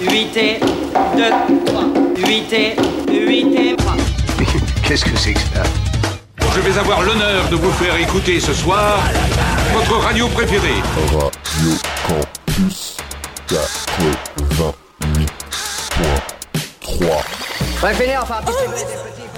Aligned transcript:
8 0.00 0.36
et 0.36 0.60
2, 1.16 1.30
3. 1.66 1.82
8 2.16 2.52
et 2.52 2.76
8 3.10 3.56
et 3.56 3.76
3. 3.76 3.94
Qu'est-ce 4.86 5.04
que 5.04 5.16
c'est 5.16 5.34
que 5.34 5.40
ça 5.40 5.62
Je 6.54 6.60
vais 6.60 6.78
avoir 6.78 7.02
l'honneur 7.02 7.48
de 7.50 7.56
vous 7.56 7.70
faire 7.72 7.96
écouter 7.96 8.40
ce 8.40 8.54
soir 8.54 8.98
votre 9.72 9.96
radio 9.96 10.26
préférée. 10.28 10.82
Radio 11.12 11.76
Campus 12.06 12.96
88.3. 13.48 14.74
Ouais, 17.82 17.94
finir, 17.94 18.20
enfin, 18.22 18.40
petit, 18.44 18.68
petit, 18.68 18.84
petit. 18.84 19.29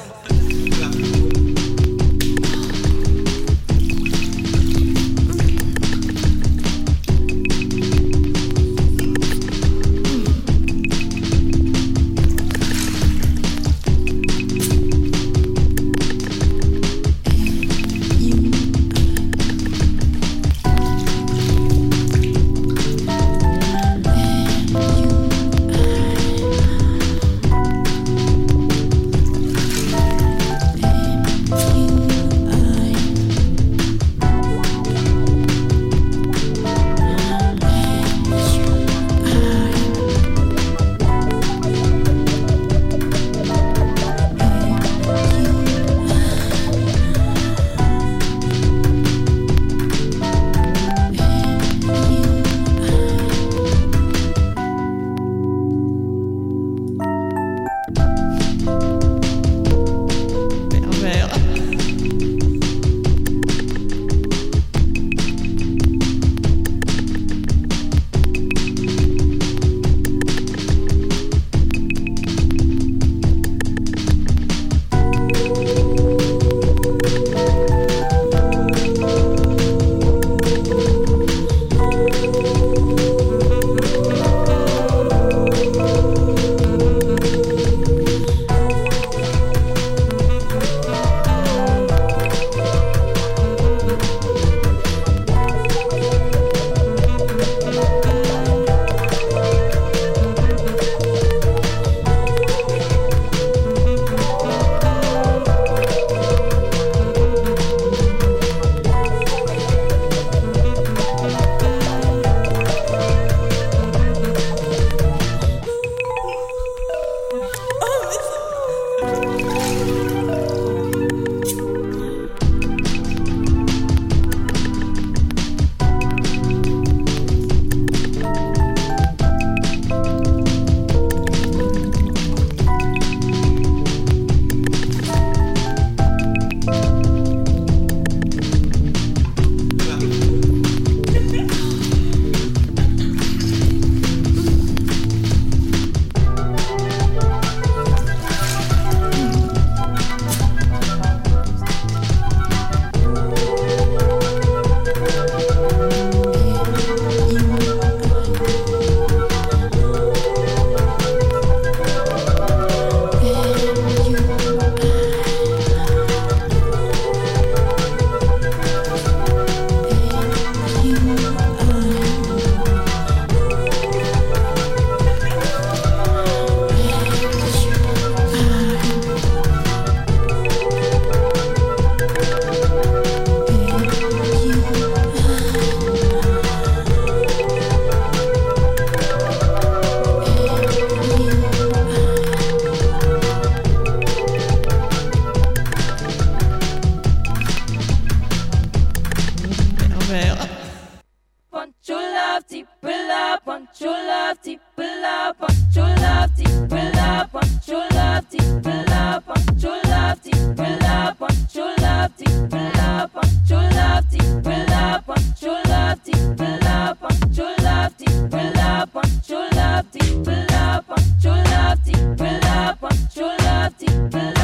Love 202.33 202.47
deep 202.47 202.67
love, 202.83 203.41
want 203.45 203.69
your 203.79 203.91
love 203.91 204.41
deep 204.43 204.61
love, 204.79 205.37
want 205.39 205.55
your 205.75 205.85
love 205.85 206.35
deep 206.35 206.71
love, 206.71 207.35
want 207.35 207.69
your 207.69 207.89
love 207.91 208.31
deep 208.31 208.65
love, 208.65 209.27
want 209.27 209.63
your 209.63 209.83
love 209.85 210.23
deep 210.23 210.59
love, 210.59 211.21
want 211.21 211.55
your 211.55 211.77
love 211.77 212.17
deep 212.17 212.53
love, 212.53 213.15
want 213.15 213.51
your 213.51 213.71
love 213.71 214.11
deep 214.11 214.47
love, 214.47 215.09
want 215.09 215.43
your 215.43 215.63
love 215.65 216.05
deep 216.05 216.39
love, 216.39 217.03
want 217.03 217.37
your 217.37 217.57
love 217.59 217.97
deep 217.99 218.33
love, 218.33 218.95
want 218.95 219.29
your 219.29 219.51
love 219.51 219.93
deep 219.93 220.27
love, 220.27 220.89
want 220.89 221.25
your 221.25 221.45
love 221.45 221.85
deep 221.85 222.19
love, 222.19 222.83
want 222.83 223.17
your 223.17 223.37
love 223.37 223.79
deep 223.79 224.15
love, 224.15 224.42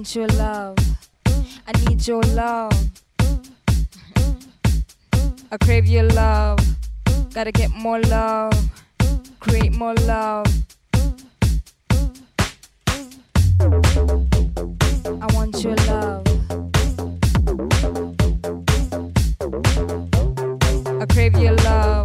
want 0.00 0.16
your 0.16 0.28
love. 0.28 0.78
I 1.26 1.72
need 1.84 2.06
your 2.06 2.22
love. 2.22 2.72
I 5.52 5.58
crave 5.62 5.84
your 5.86 6.04
love. 6.04 6.58
Gotta 7.34 7.52
get 7.52 7.70
more 7.72 8.00
love. 8.00 8.54
Create 9.40 9.76
more 9.76 9.92
love. 10.06 10.46
I 15.20 15.26
want 15.34 15.62
your 15.62 15.76
love. 15.76 16.26
I 21.02 21.06
crave 21.12 21.36
your 21.36 21.56
love. 21.56 21.99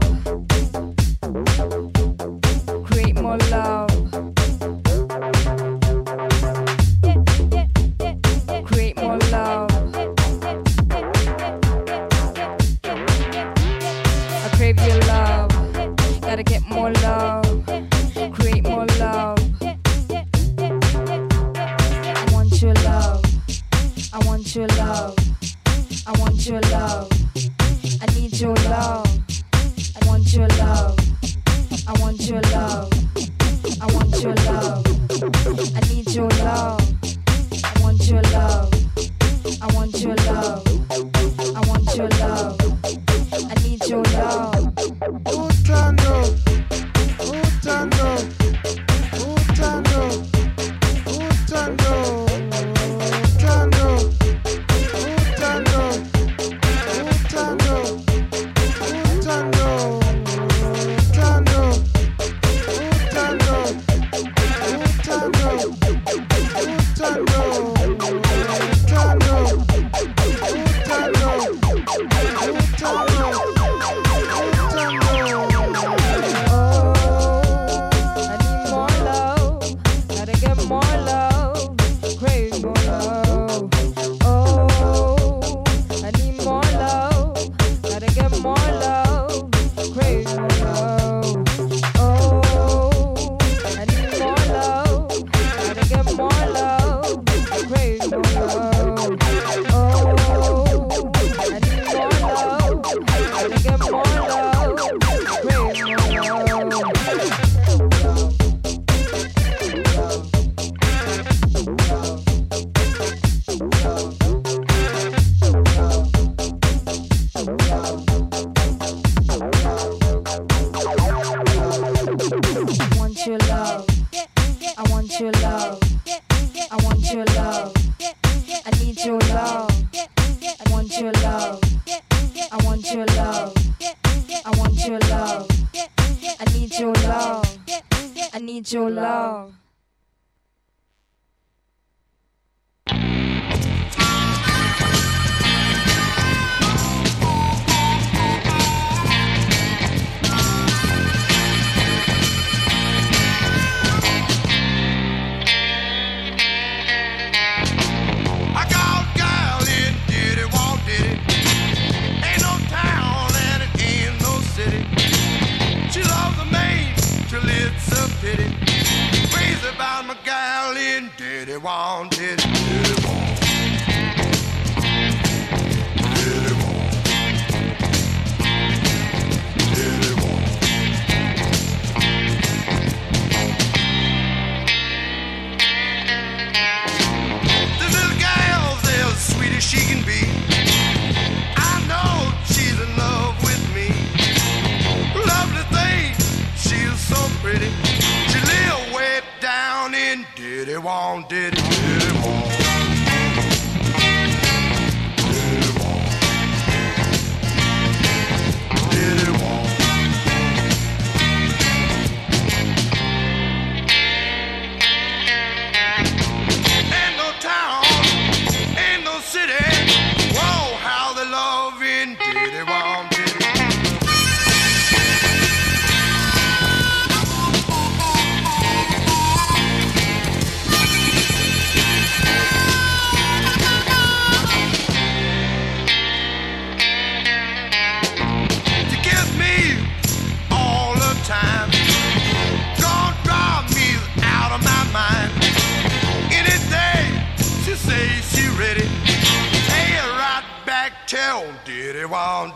In 200.16 200.26
Diddy 200.36 200.78
Wong, 200.78 201.26
Diddy, 201.28 201.58
Diddy 201.58 202.12
Wong. 202.22 202.55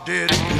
Did 0.04 0.59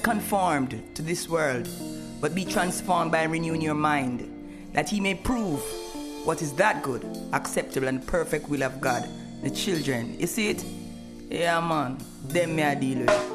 conformed 0.00 0.82
to 0.94 1.02
this 1.02 1.28
world, 1.28 1.68
but 2.20 2.34
be 2.34 2.44
transformed 2.44 3.12
by 3.12 3.24
renewing 3.24 3.60
your 3.60 3.74
mind, 3.74 4.28
that 4.72 4.88
he 4.88 5.00
may 5.00 5.14
prove 5.14 5.60
what 6.24 6.42
is 6.42 6.52
that 6.54 6.82
good, 6.82 7.04
acceptable, 7.32 7.88
and 7.88 8.06
perfect 8.06 8.48
will 8.48 8.62
of 8.62 8.80
God. 8.80 9.08
The 9.42 9.50
children, 9.50 10.18
you 10.18 10.26
see 10.26 10.50
it? 10.50 10.64
Yeah, 11.30 11.60
man. 11.60 11.98
Them 12.24 12.56
me 12.56 12.62
I 12.62 12.74
deal 12.74 12.98
with. 12.98 13.29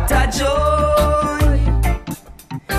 What 0.00 0.12
a 0.12 0.26
joy 0.38 1.56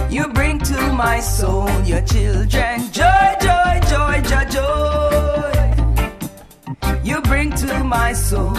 you 0.10 0.28
bring 0.34 0.60
to 0.60 0.94
my 0.94 1.20
soul, 1.20 1.70
your 1.84 2.02
children. 2.02 2.92
Joy, 2.92 3.36
joy, 3.42 3.80
joy, 3.90 4.22
joy, 4.22 4.46
joy. 4.50 5.52
You 7.04 7.22
bring 7.22 7.52
to 7.52 7.84
my 7.84 8.14
soul. 8.14 8.58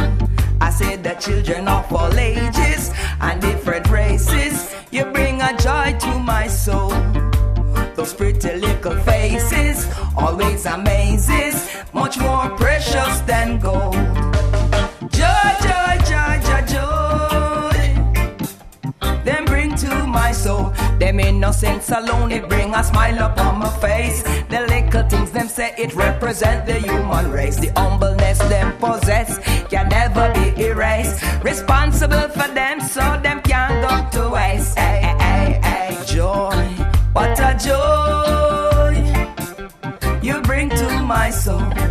I 0.60 0.70
said 0.70 1.04
the 1.04 1.14
children 1.14 1.68
of 1.68 1.92
all 1.92 2.18
ages 2.18 2.92
and 3.20 3.40
different 3.40 3.90
races. 3.90 4.74
You 4.90 5.04
bring 5.06 5.40
a 5.42 5.56
joy 5.58 5.96
to 5.98 6.18
my 6.18 6.46
soul. 6.46 6.90
Those 7.96 8.14
pretty 8.14 8.56
little 8.56 8.96
faces 9.00 9.86
always 10.16 10.64
amazes, 10.66 11.68
much 11.92 12.18
more 12.18 12.48
precious 12.56 13.20
than 13.20 13.58
gold. 13.58 14.31
Them 21.02 21.18
innocence 21.18 21.90
alone, 21.90 22.30
it 22.30 22.48
bring 22.48 22.72
a 22.72 22.84
smile 22.84 23.18
upon 23.24 23.58
my 23.58 23.68
face. 23.80 24.22
The 24.22 24.60
little 24.68 25.02
things 25.08 25.32
them 25.32 25.48
say, 25.48 25.74
it 25.76 25.96
represent 25.96 26.64
the 26.64 26.74
human 26.74 27.28
race. 27.32 27.58
The 27.58 27.72
humbleness 27.74 28.38
them 28.38 28.78
possess 28.78 29.38
can 29.66 29.88
never 29.88 30.32
be 30.32 30.62
erased. 30.62 31.20
Responsible 31.42 32.28
for 32.28 32.46
them, 32.54 32.80
so 32.80 33.00
them 33.20 33.42
can't 33.42 33.82
go 33.82 34.20
to 34.22 34.30
waste. 34.30 34.78
Hey, 34.78 35.12
hey, 35.18 35.60
hey, 35.64 36.04
joy, 36.06 36.54
what 37.14 37.36
a 37.40 37.58
joy 37.58 38.94
you 40.22 40.40
bring 40.42 40.68
to 40.68 41.02
my 41.02 41.30
soul. 41.30 41.81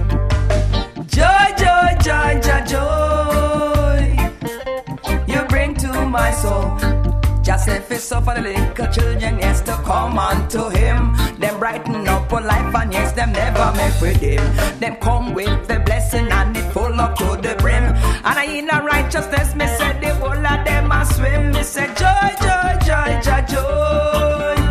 It's 7.67 8.05
so 8.05 8.19
for 8.21 8.33
the 8.33 8.41
little 8.41 8.87
children, 8.87 9.37
yes, 9.37 9.61
to 9.61 9.73
come 9.85 10.17
unto 10.17 10.69
him. 10.69 11.13
Them 11.39 11.59
brighten 11.59 12.07
up 12.07 12.33
on 12.33 12.45
life, 12.45 12.73
and 12.73 12.91
yes, 12.91 13.11
them 13.11 13.31
never 13.33 13.71
make 13.77 14.01
with 14.01 14.17
him. 14.19 14.41
Them 14.79 14.95
come 14.95 15.35
with 15.35 15.67
the 15.67 15.79
blessing 15.79 16.27
and 16.31 16.57
it 16.57 16.71
full 16.71 16.99
up 16.99 17.15
to 17.17 17.37
the 17.41 17.55
brim. 17.59 17.83
And 17.83 18.39
I 18.39 18.45
in 18.45 18.69
a 18.71 18.81
righteousness, 18.81 19.53
me 19.55 19.67
say 19.67 19.99
the 19.99 20.15
whole 20.15 20.31
of 20.31 20.65
them 20.65 20.91
a 20.91 21.05
swim. 21.05 21.51
Me 21.51 21.61
say 21.61 21.87
joy, 21.93 22.33
joy, 22.41 22.77
joy, 22.87 23.19
joy, 23.21 23.41
joy. 23.53 24.61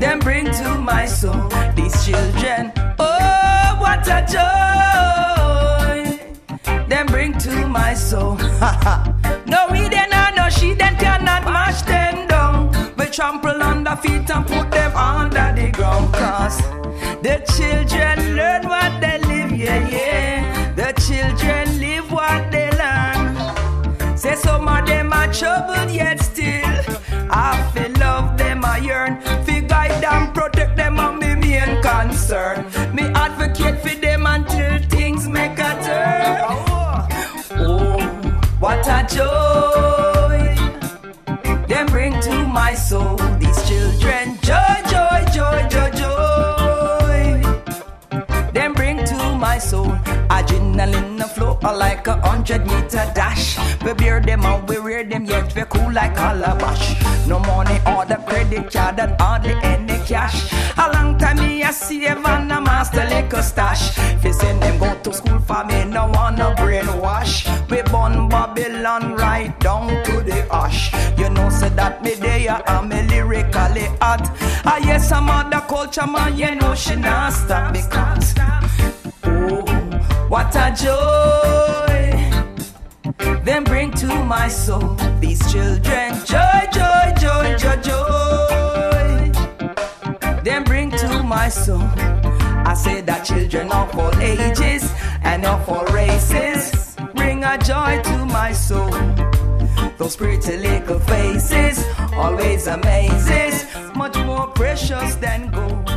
Them 0.00 0.18
bring 0.20 0.46
to 0.46 0.78
my 0.78 1.04
soul 1.04 1.48
these 1.76 2.06
children. 2.06 2.72
Oh, 2.98 3.76
what 3.80 4.06
a 4.08 4.24
joy! 4.34 4.48
Them 6.88 7.06
bring 7.06 7.36
to 7.38 7.66
my 7.68 7.92
soul. 7.94 8.36
no, 8.38 9.12
we 9.16 9.21
trample 13.12 13.62
under 13.62 13.94
feet 13.96 14.30
and 14.30 14.46
put 14.46 14.70
them 14.70 14.96
under 14.96 15.52
the 15.54 15.70
ground. 15.70 16.12
Cause 16.14 16.58
the 17.20 17.44
children 17.54 18.36
learn 18.36 18.66
what 18.66 19.00
they 19.02 19.18
live, 19.18 19.52
yeah, 19.52 19.86
yeah. 19.86 20.72
The 20.74 20.92
children 20.98 21.78
live 21.78 22.10
what 22.10 22.50
they 22.50 22.70
learn. 22.70 24.16
Say 24.16 24.34
some 24.36 24.66
of 24.66 24.86
them 24.86 25.12
are 25.12 25.30
troubled, 25.30 25.90
yet 25.90 26.20
still. 26.20 26.80
I 27.30 27.70
feel 27.74 27.92
love 28.00 28.38
them, 28.38 28.64
I 28.64 28.78
yearn. 28.78 29.20
Fi 29.44 29.60
guide 29.60 30.04
and 30.04 30.34
protect 30.34 30.76
them, 30.76 30.98
on 30.98 31.18
me 31.18 31.34
main 31.34 31.82
concern. 31.82 32.64
Me 32.94 33.02
advocate 33.14 33.80
for 33.82 33.94
them 34.00 34.24
until 34.24 34.78
things 34.88 35.28
make 35.28 35.58
a 35.58 35.72
turn. 35.84 36.38
Oh, 37.60 38.00
what 38.58 38.86
a 38.86 39.06
joke. 39.14 39.91
Adrenaline 50.82 51.18
the 51.18 51.24
flow 51.24 51.58
like 51.62 52.06
a 52.08 52.20
hundred 52.20 52.66
meter 52.66 53.10
dash. 53.14 53.56
We 53.84 53.92
bear 53.94 54.20
them 54.20 54.42
out, 54.42 54.68
we 54.68 54.78
rear 54.78 55.04
them 55.04 55.24
yet 55.24 55.54
we 55.54 55.62
cool 55.62 55.92
like 55.92 56.14
calabash. 56.16 57.00
No 57.26 57.38
money 57.38 57.78
or 57.86 58.04
the 58.04 58.16
credit 58.26 58.72
card 58.72 58.98
and 58.98 59.14
hardly 59.20 59.54
any 59.62 59.98
cash. 60.04 60.52
A 60.76 60.90
long 60.92 61.18
time 61.18 61.36
me 61.36 61.62
a 61.62 61.72
save 61.72 62.24
and 62.24 62.52
a 62.52 62.60
master 62.60 63.04
liquor 63.04 63.42
stash. 63.42 63.90
Fi 64.20 64.30
send 64.32 64.62
them 64.62 64.78
go 64.78 64.92
to 65.02 65.12
school 65.12 65.38
for 65.40 65.64
me, 65.64 65.84
no 65.84 66.08
wanna 66.08 66.54
brainwash. 66.58 67.46
We 67.70 67.82
born 67.82 68.28
Babylon 68.28 69.14
right 69.14 69.58
down 69.60 69.88
to 70.04 70.20
the 70.22 70.46
ash. 70.52 70.92
You 71.16 71.30
know, 71.30 71.48
say 71.48 71.68
that 71.70 72.02
me 72.02 72.14
there, 72.14 72.60
I'm 72.68 72.88
me 72.88 73.02
lyrically 73.02 73.86
hot. 74.00 74.28
Ah 74.64 74.78
yes, 74.78 75.12
I'm 75.12 75.30
other 75.30 75.64
culture 75.68 76.06
man, 76.06 76.36
you 76.36 76.54
know 76.56 76.74
she 76.74 76.96
not 76.96 77.32
stop 77.32 77.72
because. 77.72 78.34
Oh, 79.24 79.71
what 80.32 80.56
a 80.56 80.72
joy! 80.84 82.00
Then 83.44 83.64
bring 83.64 83.90
to 84.02 84.06
my 84.24 84.48
soul 84.48 84.96
these 85.20 85.40
children. 85.52 86.14
Joy, 86.24 86.60
joy, 86.72 87.06
joy, 87.20 87.56
joy, 87.58 87.76
joy. 87.88 89.30
Then 90.42 90.64
bring 90.64 90.90
to 90.92 91.22
my 91.22 91.50
soul. 91.50 91.86
I 92.70 92.72
say 92.72 93.02
that 93.02 93.26
children 93.26 93.70
of 93.70 93.94
all 93.98 94.14
ages 94.20 94.90
and 95.22 95.44
of 95.44 95.68
all 95.68 95.84
races 95.92 96.96
bring 97.14 97.44
a 97.44 97.58
joy 97.58 98.00
to 98.02 98.24
my 98.24 98.52
soul. 98.52 98.90
Those 99.98 100.16
pretty 100.16 100.56
little 100.56 101.00
faces 101.00 101.84
always 102.14 102.66
amazes, 102.68 103.66
much 103.94 104.16
more 104.24 104.46
precious 104.46 105.14
than 105.16 105.50
gold. 105.50 105.88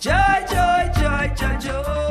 Joy, 0.00 0.38
joy, 0.48 0.90
joy, 0.98 1.34
joy, 1.36 1.58
joy. 1.58 2.09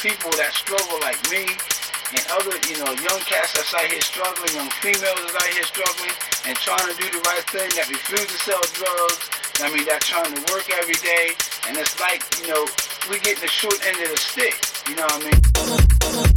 People 0.00 0.32
that 0.40 0.56
struggle 0.56 0.96
like 1.04 1.20
me 1.28 1.44
and 1.44 2.24
other, 2.32 2.56
you 2.72 2.80
know, 2.80 2.88
young 3.04 3.20
cats 3.28 3.52
that's 3.52 3.74
out 3.76 3.84
here 3.84 4.00
struggling, 4.00 4.48
young 4.56 4.72
females 4.80 5.20
that's 5.20 5.36
out 5.36 5.52
here 5.52 5.62
struggling 5.62 6.16
and 6.48 6.56
trying 6.56 6.88
to 6.88 6.96
do 6.96 7.06
the 7.12 7.20
right 7.28 7.44
thing, 7.52 7.68
that 7.76 7.84
refuse 7.88 8.26
to 8.26 8.38
sell 8.40 8.64
drugs. 8.72 9.28
I 9.60 9.68
mean, 9.68 9.84
that 9.84 10.00
trying 10.00 10.32
to 10.32 10.40
work 10.52 10.64
every 10.72 10.96
day. 11.04 11.36
And 11.68 11.76
it's 11.76 12.00
like, 12.00 12.24
you 12.40 12.48
know, 12.48 12.64
we 13.12 13.20
getting 13.20 13.42
the 13.44 13.48
short 13.48 13.76
end 13.86 14.00
of 14.00 14.08
the 14.08 14.16
stick. 14.16 14.56
You 14.88 14.96
know 14.96 15.04
what 15.04 15.20
I 15.20 16.24
mean? 16.24 16.29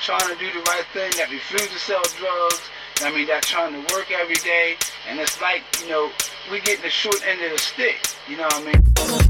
Trying 0.00 0.28
to 0.28 0.38
do 0.38 0.50
the 0.52 0.60
right 0.60 0.84
thing, 0.92 1.12
that 1.16 1.30
refuse 1.30 1.68
to 1.68 1.78
sell 1.78 2.02
drugs. 2.18 2.60
I 3.02 3.12
mean, 3.14 3.26
that 3.28 3.42
trying 3.42 3.72
to 3.72 3.94
work 3.94 4.10
every 4.10 4.36
day, 4.36 4.76
and 5.08 5.18
it's 5.20 5.40
like 5.40 5.62
you 5.82 5.88
know 5.88 6.10
we 6.50 6.60
getting 6.60 6.82
the 6.82 6.90
short 6.90 7.20
end 7.26 7.42
of 7.42 7.52
the 7.52 7.58
stick. 7.58 8.06
You 8.28 8.36
know 8.36 8.44
what 8.44 8.66
I 8.66 8.72
mean? 8.72 9.29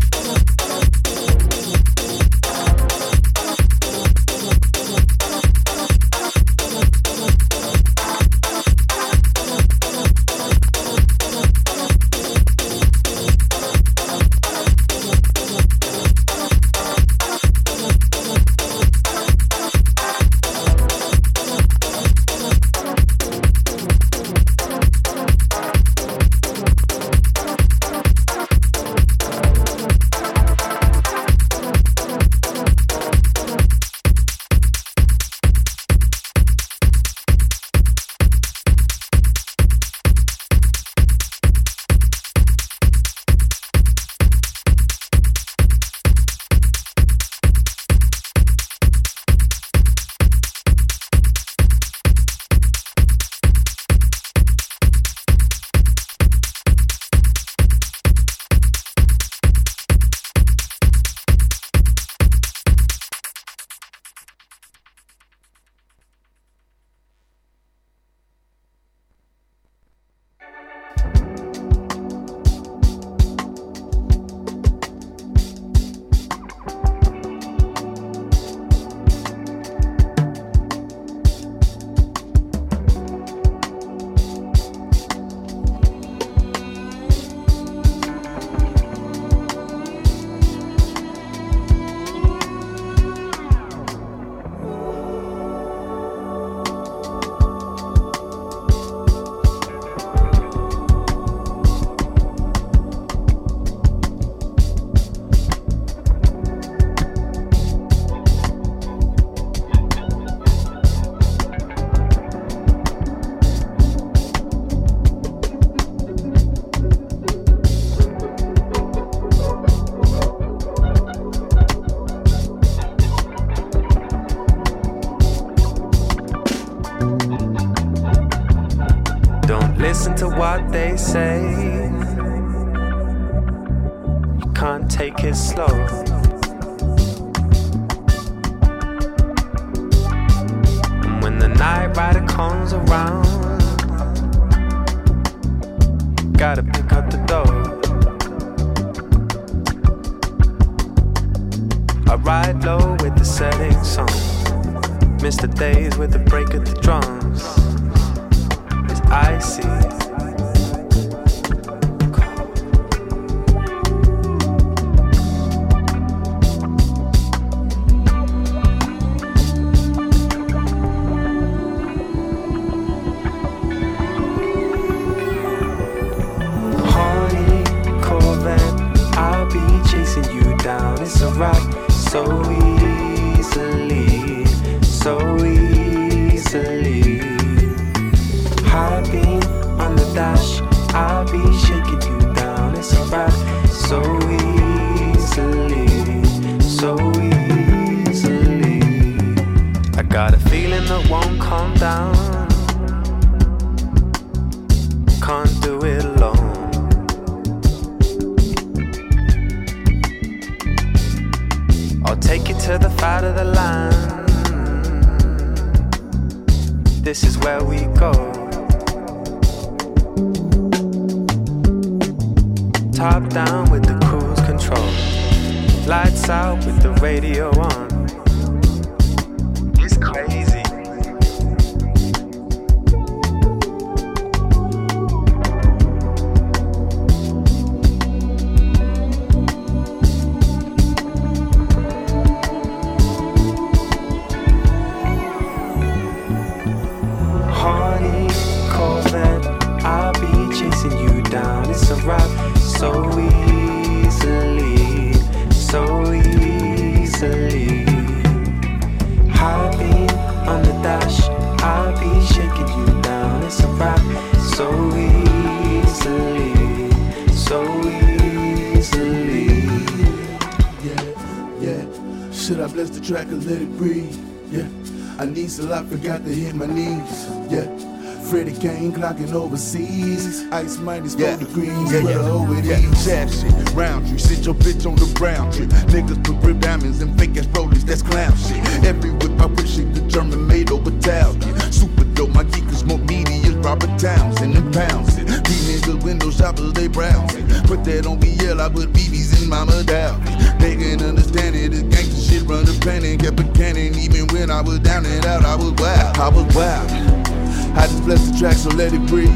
Clocking 279.11 279.33
overseas. 279.33 280.47
Ice 280.53 280.79
minus 280.79 281.15
four 281.15 281.37
degrees. 281.37 281.93
Yeah, 281.93 282.01
yeah, 282.01 282.19
oh, 282.21 282.53
it 282.53 282.65
yeah. 282.65 282.79
is. 282.79 283.41
Shit, 283.41 283.75
round 283.75 284.09
tree. 284.09 284.19
Sit 284.19 284.45
your 284.47 284.55
bitch 284.55 284.87
on 284.87 284.97
the 284.97 285.11
brown 285.15 285.51
tree. 285.53 285.67
Niggas 285.67 286.23
put 286.25 286.37
rib 286.47 286.61
diamonds 286.61 287.01
and 287.01 287.19
fake 287.19 287.37
ass 287.37 287.47
rollies, 287.47 287.85
that's 287.85 288.03
clown 288.03 288.37
shit. 288.37 288.59
Every 288.85 289.11
whip 289.11 289.41
I 289.41 289.47
wish 289.47 289.79
it 289.79 289.95
the 289.95 290.01
German 290.03 290.47
made 290.47 290.71
over 290.71 290.91
Italian. 290.91 291.73
Super 291.73 292.05
dope, 292.15 292.31
my 292.31 292.45
geek 292.45 292.67
is 292.67 292.85
more 292.85 292.99
media, 292.99 293.53
Robert 293.59 293.99
Townsend 293.99 294.57
and 294.57 294.73
pounds 294.73 295.17
it. 295.19 295.27
These 295.27 295.83
niggas 295.83 296.03
window 296.05 296.31
shoppers, 296.31 296.73
they 296.73 296.89
browsing. 296.89 297.47
Put 297.65 297.85
that 297.85 298.07
on 298.07 298.19
BL, 298.21 298.61
I 298.61 298.69
put 298.69 298.93
BBs 298.93 299.43
in 299.43 299.49
Mama 299.49 299.83
Dow. 299.85 300.17
They 300.59 300.77
can 300.77 301.03
understand 301.03 301.57
it, 301.57 301.71
this 301.71 301.83
gangsta 301.83 302.31
shit 302.31 302.49
run 302.49 302.65
the 302.65 302.79
planet. 302.81 303.21
Kept 303.21 303.41
a 303.41 303.45
cannon, 303.59 303.99
even 303.99 304.27
when 304.29 304.51
I 304.51 304.61
was 304.61 304.79
down 304.81 305.07
and 305.07 305.25
out, 305.27 305.45
I 305.45 305.57
was 305.57 305.73
wild. 305.73 306.19
I 306.19 306.29
was 306.29 306.55
wild. 306.55 307.30
I 307.77 307.87
just 307.87 308.05
bless 308.05 308.29
the 308.29 308.39
track, 308.39 308.57
so 308.57 308.71
let 308.71 308.93
it 308.93 309.07
breathe. 309.07 309.33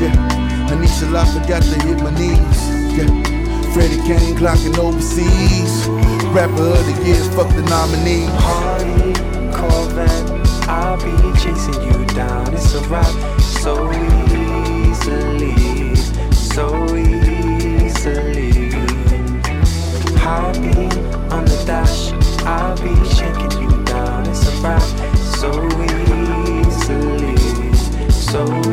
Yeah. 0.00 0.14
I 0.70 0.74
need 0.80 0.88
a 0.88 1.06
forgot 1.32 1.62
to 1.62 1.80
hit 1.86 1.98
my 2.02 2.10
knees. 2.18 2.60
Yeah. 2.96 3.08
Freddie 3.72 4.02
Kane 4.06 4.36
clocking 4.36 4.76
overseas. 4.78 5.88
Rapper 6.32 6.62
of 6.62 6.84
the 6.86 6.94
year, 7.04 7.22
fuck 7.32 7.48
the 7.54 7.62
nominee. 7.62 8.26
Harley, 8.40 9.12
Corvette, 9.52 10.30
I'll 10.68 10.96
be 10.96 11.12
chasing 11.40 11.80
you 11.82 12.06
down. 12.14 12.54
It's 12.54 12.74
a 12.74 12.80
wrap 12.88 13.14
so 13.40 13.90
easily, 13.92 15.54
so 16.32 16.96
easily. 16.96 18.70
High 20.16 20.52
on 21.30 21.44
the 21.44 21.62
dash, 21.66 22.12
I'll 22.44 22.76
be 22.76 22.94
shaking 23.10 23.52
you 23.62 23.70
down. 23.84 24.26
It's 24.26 24.46
a 24.46 24.50
wrap 24.62 24.82
so 25.40 25.50
easily, 25.50 26.01
so 28.32 28.71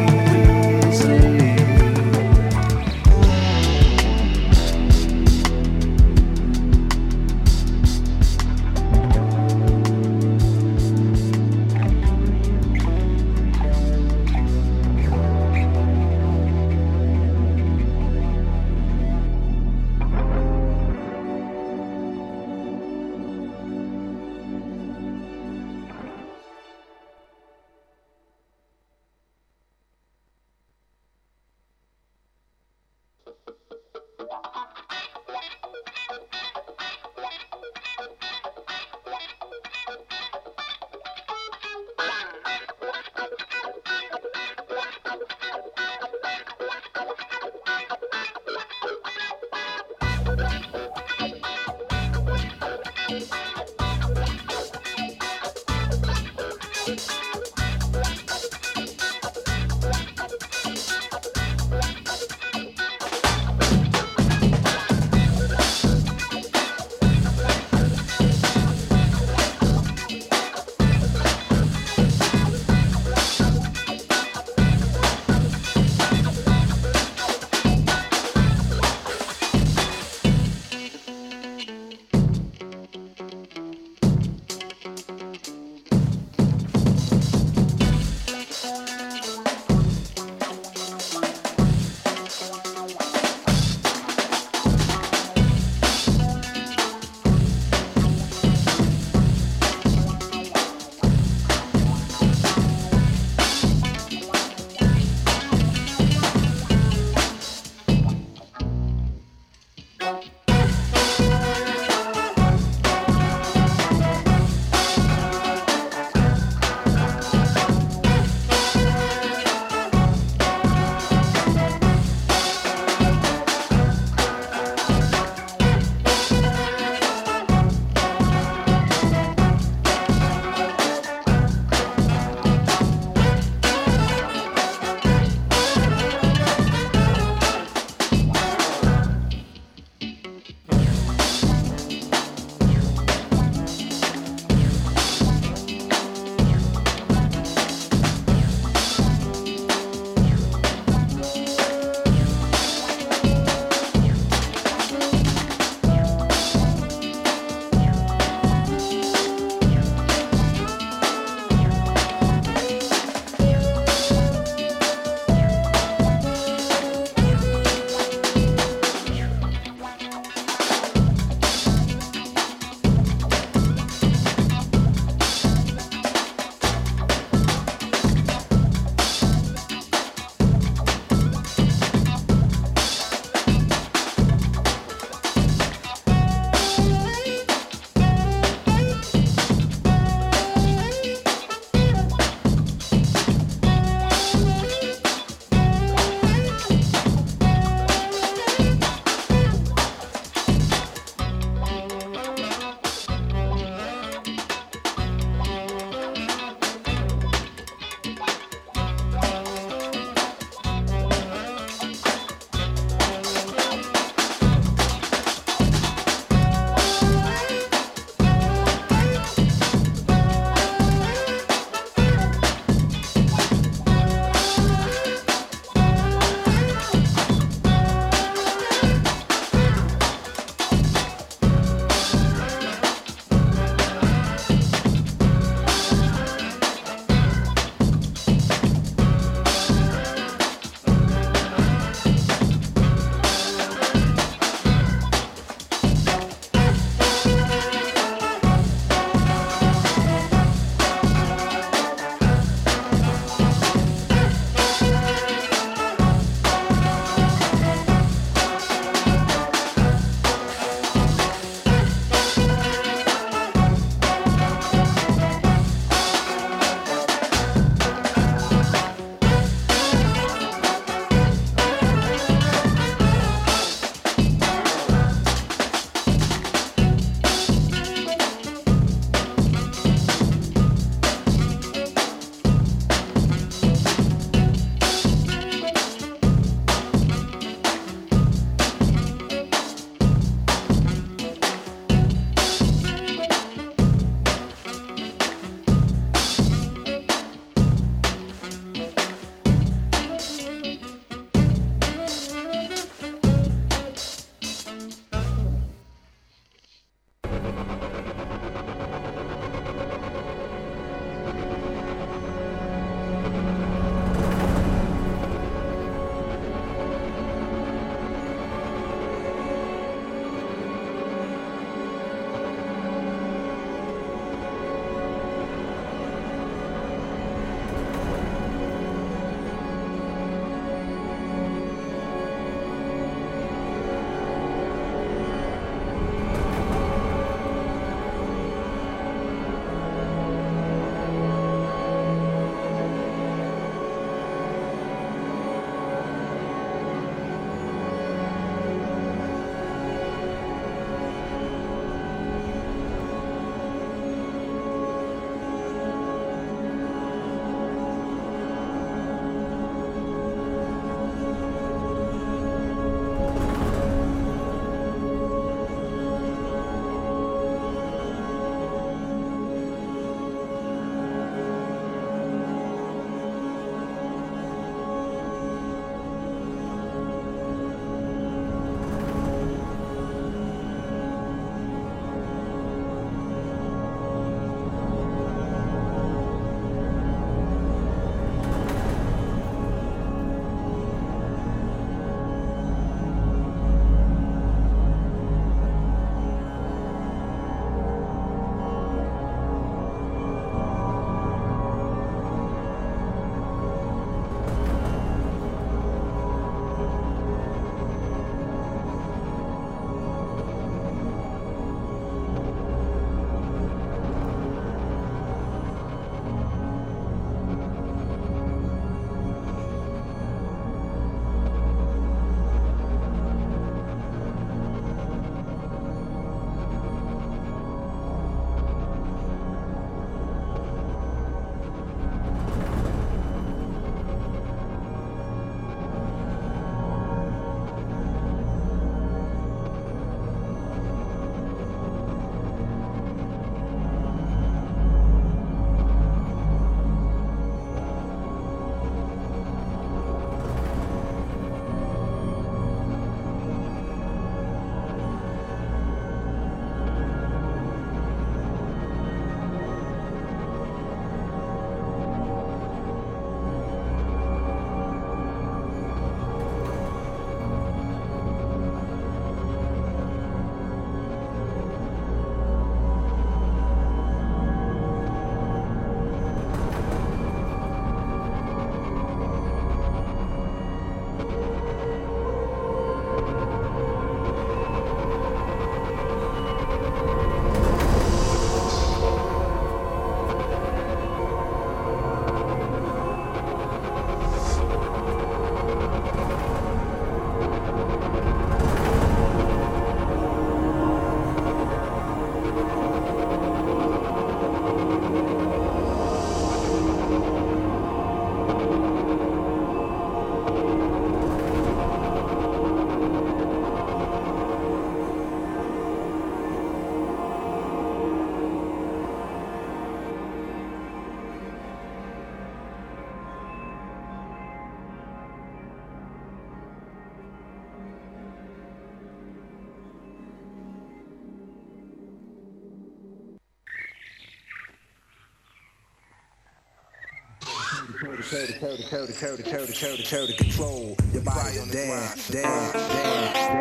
control 540.38 540.96
your 541.14 541.22
body. 541.22 541.56
Dance, 541.72 542.28
dance, 542.28 542.74
dance, 542.74 543.59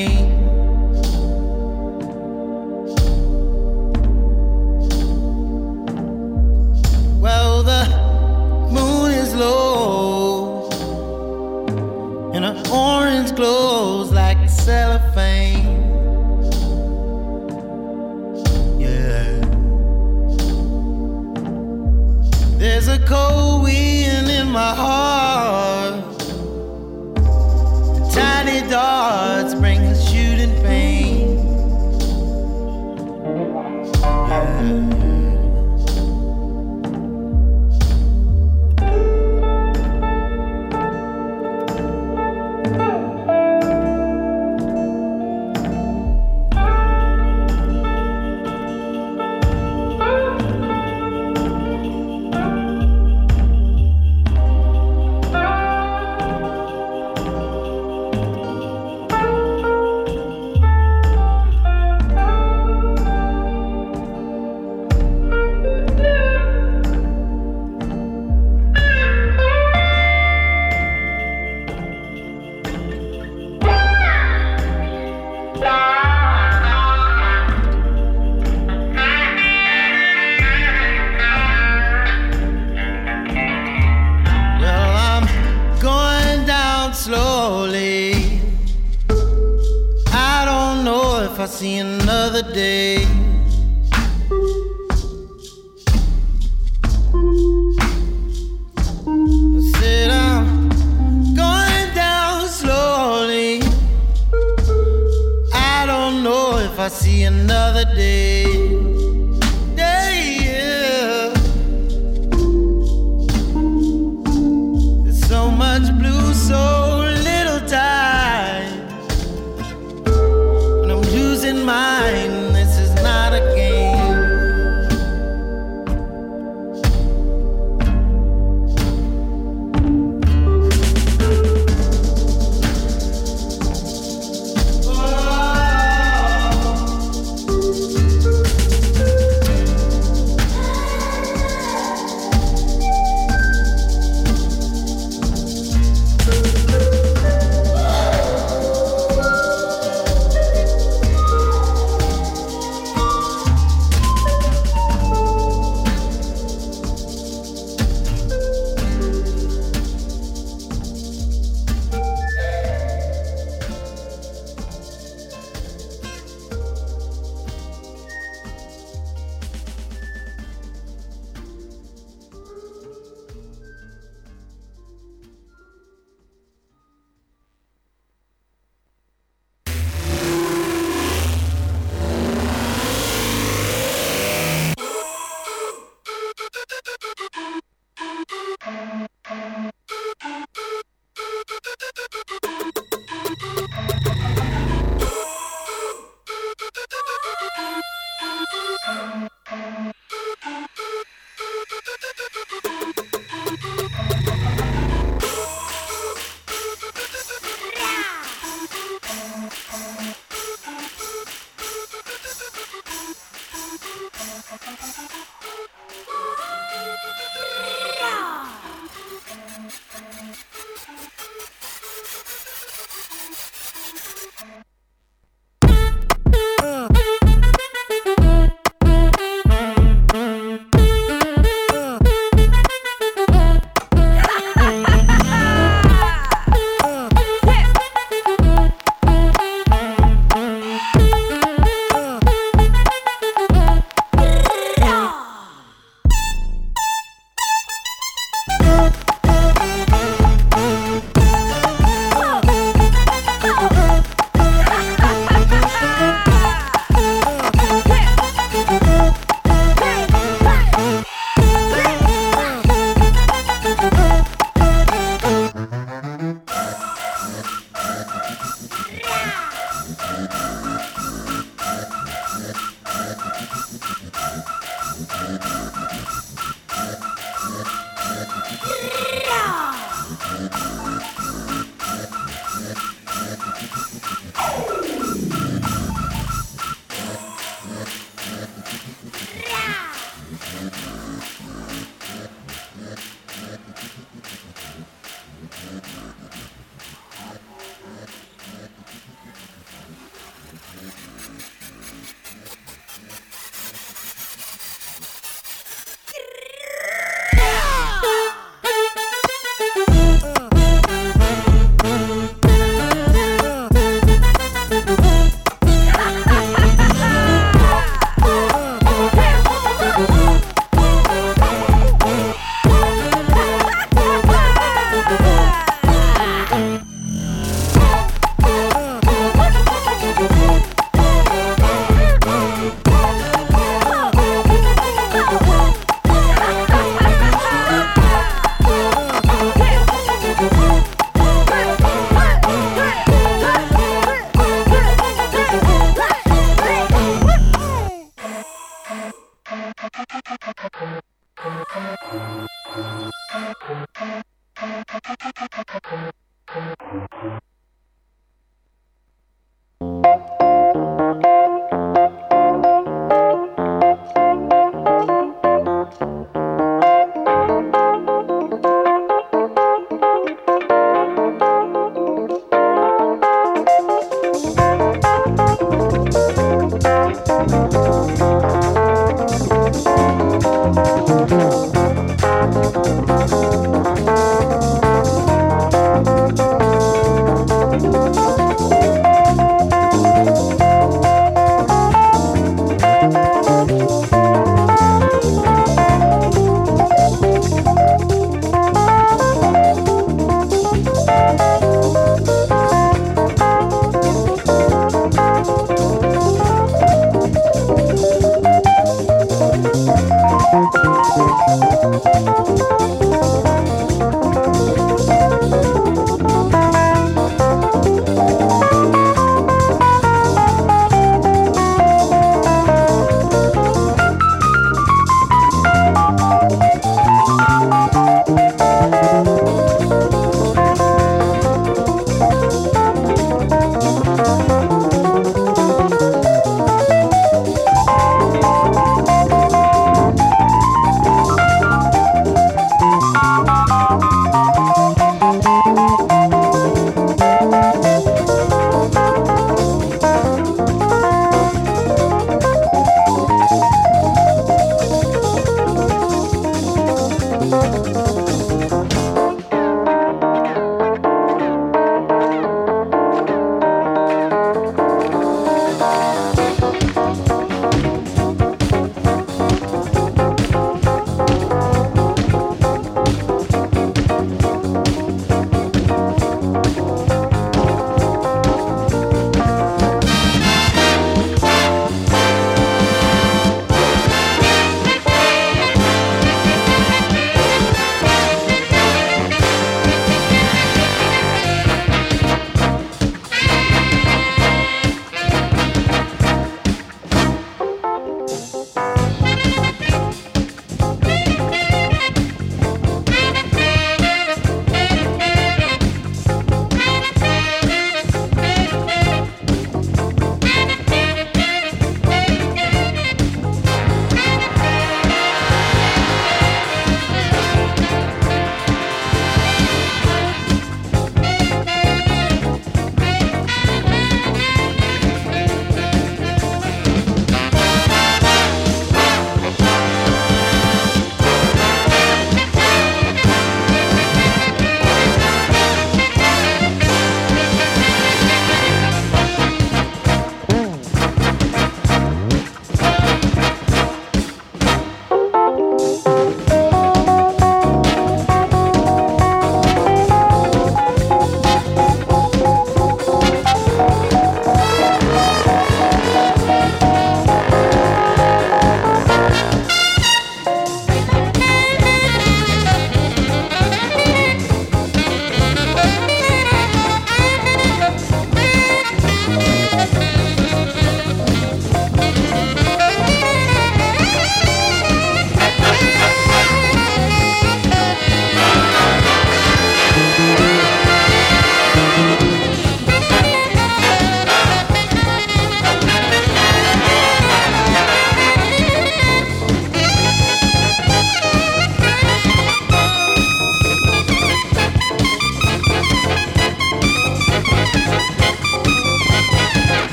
cellophane. 0.00 0.39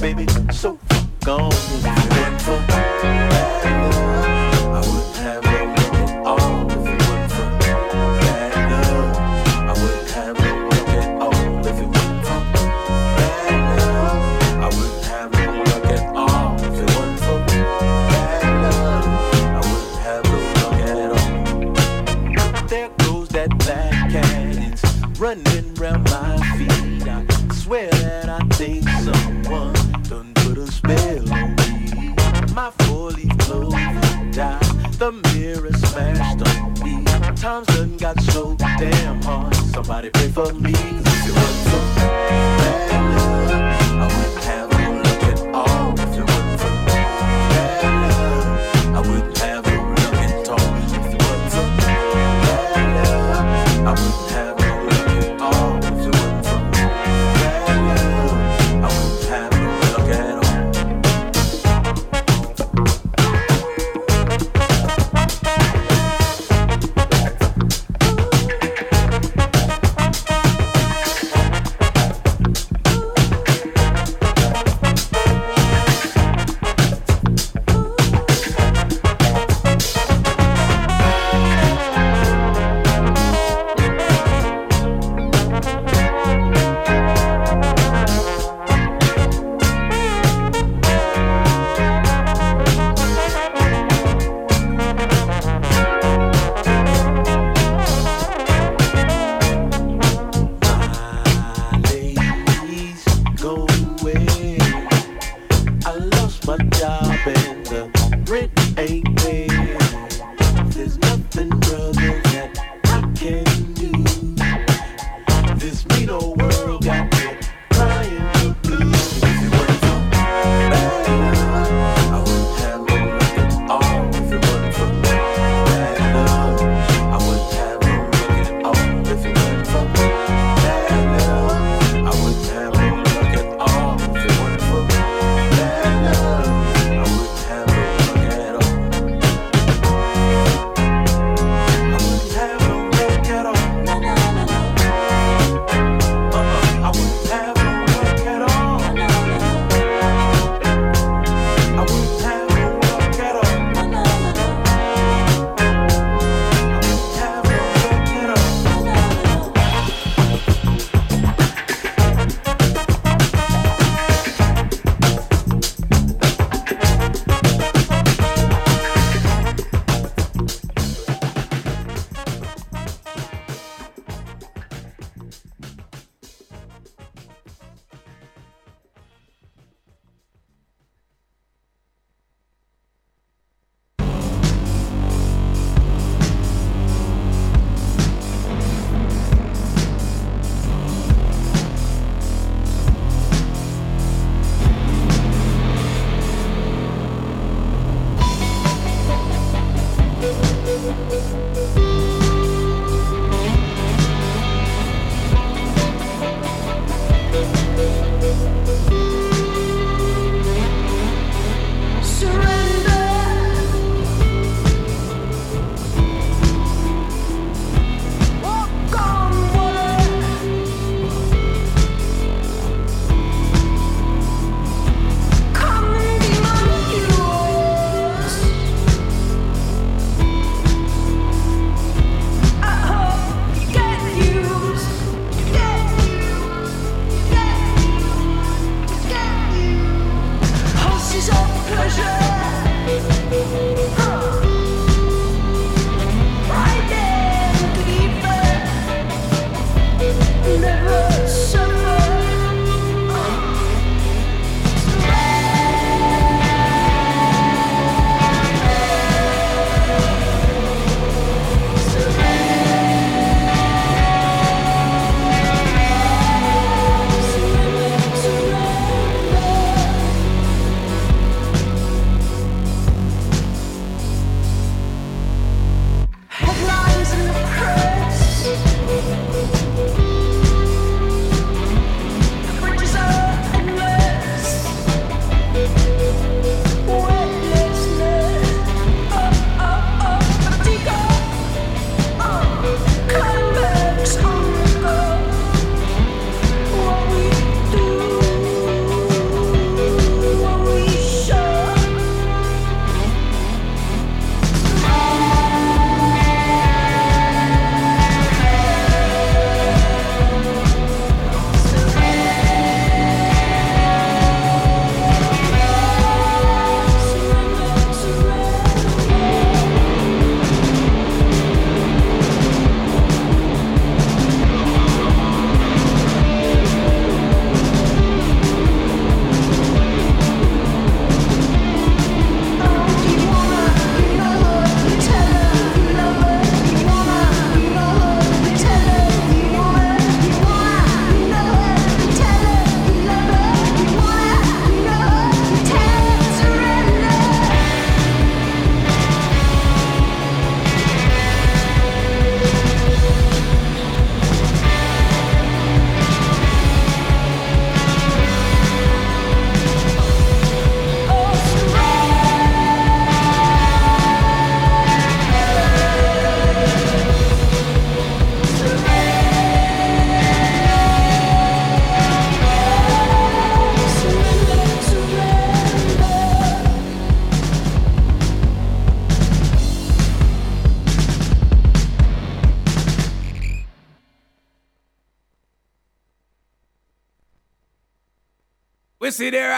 Baby 0.00 0.26
so 0.50 0.78
gone. 1.24 2.79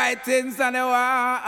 Writings 0.02 0.58
on 0.58 0.72
the 0.72 0.80
wall, 0.80 1.38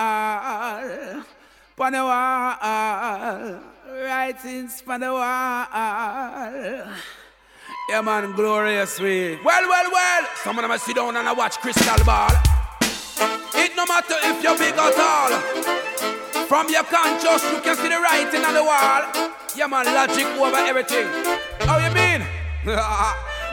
on 1.77 1.93
the 1.93 2.05
wall, 2.05 3.61
writings 4.07 4.83
on 4.87 5.01
the 5.01 5.13
wall. 5.13 5.67
Yeah, 7.89 8.01
man, 8.01 8.33
glorious 8.37 9.01
way. 9.01 9.37
Well, 9.43 9.69
well, 9.69 9.91
well. 9.91 10.27
Some 10.37 10.59
of 10.59 10.69
them 10.69 10.79
sit 10.79 10.95
down 10.95 11.17
and 11.17 11.29
I 11.29 11.33
watch 11.33 11.59
Crystal 11.59 12.05
Ball. 12.05 12.31
It 13.57 13.75
no 13.75 13.87
matter 13.87 14.15
if 14.23 14.41
you're 14.43 14.57
big 14.57 14.75
or 14.75 14.93
tall. 14.93 15.33
From 16.47 16.69
your 16.71 16.85
conscious, 16.85 17.43
you 17.51 17.61
can 17.61 17.75
see 17.75 17.89
the 17.89 17.99
writing 17.99 18.45
on 18.45 18.55
the 18.55 18.63
wall. 18.63 19.03
Yeah, 19.57 19.67
man, 19.67 19.87
logic 19.87 20.27
over 20.39 20.57
everything. 20.57 21.09
How 21.67 21.79
you 21.79 21.93
mean? 21.93 22.23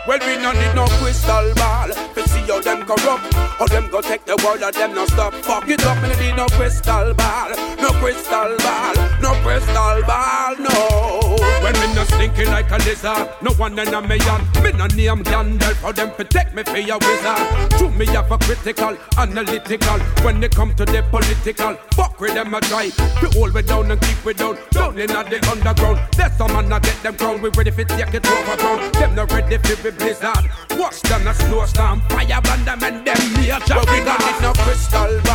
Well, 0.08 0.18
we 0.26 0.36
no 0.42 0.52
need 0.52 0.74
no 0.74 0.88
crystal 0.98 1.54
ball 1.54 2.11
see 2.46 2.52
how 2.52 2.62
them 2.62 2.86
corrupt. 2.86 3.34
How 3.34 3.68
them 3.68 3.90
go 3.90 4.02
take 4.02 4.26
the 4.26 4.36
world 4.44 4.62
and 4.64 4.74
them 4.74 4.94
no 4.94 5.06
stop. 5.06 5.34
Fuck 5.34 5.68
it 5.70 5.84
up, 5.86 6.02
me 6.02 6.10
need 6.26 6.36
no 6.36 6.48
crystal 6.48 7.14
ball 7.14 7.61
crystal 8.02 8.58
ball. 8.58 8.96
No 9.22 9.32
crystal 9.44 10.02
ball, 10.10 10.56
no. 10.58 11.38
When 11.62 11.74
me 11.74 11.94
no 11.94 12.04
stinking 12.06 12.50
like 12.50 12.72
a 12.72 12.78
lizard 12.78 13.30
No 13.44 13.52
one 13.54 13.78
in 13.78 13.94
a 13.94 14.02
million 14.02 14.42
Me 14.64 14.72
no 14.72 14.88
name 14.88 15.24
Gandalf 15.24 15.76
How 15.76 15.92
them 15.92 16.10
protect 16.10 16.56
me 16.56 16.64
for 16.64 16.80
your 16.80 16.98
wizard. 16.98 17.70
To 17.78 17.90
me 17.92 18.08
have 18.08 18.32
a 18.32 18.38
critical, 18.40 18.98
analytical. 19.20 20.00
When 20.26 20.40
they 20.40 20.50
come 20.50 20.74
to 20.74 20.86
the 20.86 21.04
political 21.12 21.76
Fuck 21.94 22.20
with 22.20 22.34
them 22.34 22.56
a 22.56 22.62
try. 22.62 22.90
To 22.90 23.30
hold 23.38 23.54
me 23.54 23.62
down 23.62 23.92
and 23.92 24.02
keep 24.02 24.26
me 24.26 24.34
down 24.34 24.58
Down 24.72 24.98
in 24.98 25.08
the 25.08 25.48
underground. 25.52 26.00
There's 26.18 26.36
some 26.36 26.52
man 26.52 26.68
not 26.70 26.82
get 26.82 26.98
them 27.04 27.16
crown 27.16 27.40
We 27.40 27.50
ready 27.50 27.70
for 27.70 27.84
take 27.84 28.14
it 28.16 28.26
over 28.26 28.58
ground. 28.58 28.96
Them 28.96 29.14
not 29.14 29.32
ready 29.32 29.58
for 29.58 29.76
be 29.84 29.92
blizzard. 29.96 30.50
Worse 30.80 31.02
than 31.02 31.28
a 31.28 31.34
snowstorm 31.36 32.02
Fire 32.10 32.42
burn 32.42 32.66
them 32.66 32.84
and 32.84 33.06
them 33.06 33.22
nature 33.38 33.62
But 33.70 33.90
we 33.92 34.00
got 34.02 34.20
it 34.20 34.42
no 34.42 34.54
crystal 34.54 35.22
ball 35.26 35.31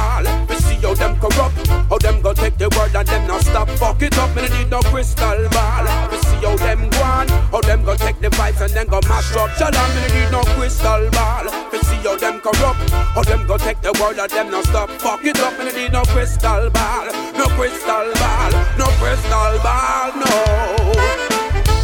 them 3.06 3.26
not 3.26 3.42
stop 3.42 3.68
Fuck 3.70 4.02
it 4.02 4.16
up, 4.18 4.34
me 4.36 4.48
need 4.48 4.70
no 4.70 4.80
crystal 4.80 5.48
ball 5.50 5.86
We 6.10 6.18
see 6.18 6.36
how 6.44 6.56
them 6.56 6.90
go 6.90 7.02
on 7.02 7.28
How 7.28 7.60
them 7.60 7.84
go 7.84 7.94
take 7.96 8.20
the 8.20 8.28
vibes 8.28 8.60
and 8.60 8.72
then 8.72 8.86
go 8.86 9.00
mash 9.08 9.34
up 9.36 9.50
Shalom, 9.56 9.90
me 9.96 10.02
need 10.12 10.30
no 10.30 10.42
crystal 10.54 11.08
ball 11.10 11.46
We 11.72 11.78
see 11.78 11.96
how 12.04 12.16
them 12.16 12.40
corrupt 12.40 12.90
How 12.90 13.22
them 13.22 13.46
go 13.46 13.56
take 13.56 13.80
the 13.80 13.92
world 14.00 14.18
and 14.18 14.30
them 14.30 14.50
not 14.50 14.64
stop 14.64 14.90
Fuck 14.90 15.24
it 15.24 15.38
up, 15.40 15.58
me 15.58 15.72
need 15.72 15.92
no 15.92 16.02
crystal 16.04 16.70
ball 16.70 17.06
No 17.38 17.46
crystal 17.56 18.12
ball 18.20 18.52
No 18.78 18.86
crystal 19.00 19.58
ball, 19.62 20.12
no 20.20 21.06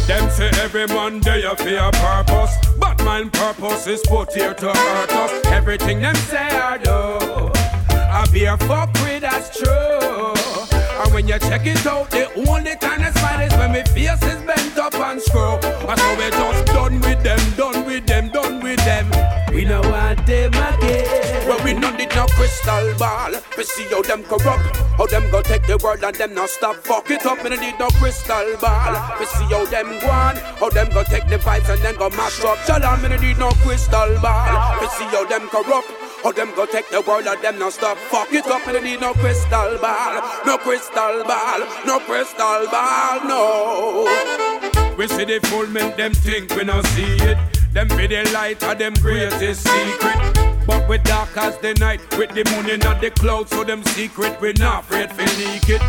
them 0.05 0.29
say 0.29 0.51
every 0.61 0.85
man 0.87 1.21
day 1.21 1.43
a 1.43 1.55
fear 1.55 1.89
purpose. 1.93 2.53
But 2.77 3.01
man 3.05 3.29
purpose 3.29 3.87
is 3.87 4.01
put 4.05 4.33
here 4.33 4.53
to 4.53 4.67
hurt 4.67 5.11
us. 5.13 5.45
Everything 5.45 6.01
them 6.01 6.15
say 6.15 6.37
I 6.37 6.77
do. 6.77 7.49
I 7.95 8.25
be 8.31 8.43
a 8.43 8.57
fuck 8.57 8.93
with 8.95 9.21
that's 9.21 9.57
true. 9.57 10.72
And 11.01 11.13
when 11.13 11.27
you 11.27 11.39
check 11.39 11.65
it 11.65 11.85
out, 11.85 12.11
the 12.11 12.31
only 12.47 12.75
time 12.75 13.01
I 13.01 13.11
smile 13.11 13.41
is 13.41 13.53
when 13.53 13.71
my 13.71 13.83
face 13.83 14.23
is 14.23 14.41
bent 14.43 14.77
up 14.77 14.93
and 14.93 15.21
screw. 15.21 15.57
And 15.89 15.99
so 15.99 16.15
we 16.15 16.29
just 16.29 16.65
done 16.67 16.99
with 17.01 17.23
them, 17.23 17.39
done 17.57 17.85
with 17.85 18.05
them, 18.05 18.29
done 18.29 18.61
with 18.61 18.83
them. 18.85 19.09
We 19.53 19.65
know 19.65 19.81
want 19.81 20.25
them 20.25 20.53
again. 20.53 21.47
Well, 21.47 21.63
we 21.63 21.73
no 21.73 21.89
need 21.95 22.13
no 22.15 22.25
crystal 22.27 22.93
ball. 22.97 23.31
We 23.57 23.63
see 23.63 23.85
how 23.89 24.01
them 24.01 24.23
corrupt. 24.23 24.77
How 24.97 25.05
them 25.07 25.29
go 25.31 25.41
take 25.41 25.65
the 25.67 25.77
world 25.77 26.03
and 26.03 26.15
them 26.15 26.33
not 26.35 26.49
stop. 26.49 26.75
Fuck 26.77 27.09
it 27.11 27.25
up, 27.25 27.43
me 27.43 27.49
no 27.49 27.55
need 27.59 27.77
no 27.79 27.89
crystal 28.01 28.55
ball. 28.61 28.93
We 29.19 29.25
see 29.25 29.45
how 29.45 29.65
them 29.65 29.99
go 29.99 30.09
on. 30.09 30.35
How 30.57 30.69
them 30.69 30.89
go 30.89 31.03
take 31.03 31.27
the 31.27 31.37
vibes 31.37 31.69
and 31.69 31.81
then 31.81 31.95
go 31.97 32.09
mash 32.09 32.43
up. 32.43 32.57
Shalom, 32.65 33.01
me 33.01 33.09
no 33.09 33.17
need 33.17 33.37
no 33.37 33.49
crystal 33.61 34.19
ball. 34.21 34.81
We 34.81 34.87
see 34.87 35.05
how 35.05 35.25
them 35.25 35.47
corrupt. 35.49 36.02
How 36.23 36.31
them 36.31 36.55
go 36.55 36.65
take 36.65 36.89
the 36.89 37.01
world 37.01 37.27
and 37.27 37.41
them 37.41 37.59
not 37.59 37.73
stop. 37.73 37.97
Fuck 37.97 38.31
it 38.31 38.47
up, 38.47 38.65
me 38.65 38.79
need 38.79 39.01
no 39.01 39.13
crystal 39.13 39.77
ball. 39.77 40.21
No 40.45 40.57
crystal 40.57 41.21
ball. 41.25 41.59
No 41.85 41.99
crystal 41.99 42.65
ball, 42.71 43.19
no. 43.27 44.95
We 44.97 45.07
see 45.07 45.25
the 45.25 45.39
full 45.47 45.67
make 45.67 45.97
them 45.97 46.13
think 46.13 46.55
we 46.55 46.63
not 46.63 46.85
see 46.87 47.17
it. 47.17 47.37
Them 47.73 47.89
be 47.89 48.07
the 48.07 48.23
light 48.31 48.63
of 48.63 48.77
them 48.79 48.93
greatest 49.01 49.67
secret. 49.67 50.65
But 50.65 50.87
we 50.87 50.99
dark 50.99 51.35
as 51.35 51.57
the 51.57 51.73
night 51.73 51.99
with 52.17 52.29
the 52.29 52.49
moon 52.51 52.69
in 52.69 52.79
the 52.79 53.11
clouds, 53.13 53.51
so 53.51 53.65
them 53.65 53.83
secret 53.83 54.39
we 54.39 54.53
not 54.53 54.83
afraid 54.83 55.09
to 55.09 55.25
leak 55.37 55.67
it. 55.67 55.81